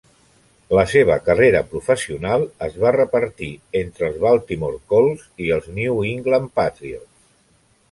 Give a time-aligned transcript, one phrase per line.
[0.77, 3.51] La seva carrera professional es va repartir
[3.83, 7.09] entre els Baltimore Colts i els New England Patriots.